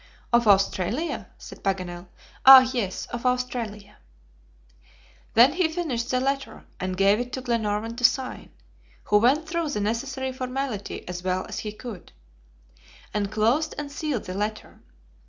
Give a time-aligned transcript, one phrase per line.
[0.33, 2.07] "Of Australia?" said Paganel.
[2.43, 3.05] "Ah yes!
[3.13, 3.97] of Australia."
[5.35, 8.49] Then he finished the letter, and gave it to Glenarvan to sign,
[9.03, 12.13] who went through the necessary formality as well as he could,
[13.13, 14.79] and closed and sealed the letter.